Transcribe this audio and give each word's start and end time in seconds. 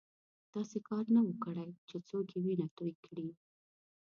داسې 0.53 0.77
کار 0.87 1.05
نه 1.15 1.21
وو 1.23 1.33
کړی 1.43 1.67
چې 1.89 1.95
څوک 2.09 2.25
یې 2.33 2.39
وینه 2.45 2.67
توی 2.77 2.93
کړي. 3.05 3.27